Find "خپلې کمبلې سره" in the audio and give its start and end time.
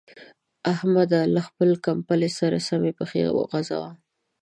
1.47-2.57